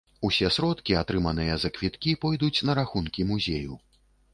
Усе 0.27 0.47
сродкі, 0.55 0.95
атрыманыя 1.01 1.59
за 1.65 1.73
квіткі, 1.77 2.19
пойдуць 2.27 2.59
на 2.71 2.81
рахункі 2.85 3.33
музею. 3.35 3.73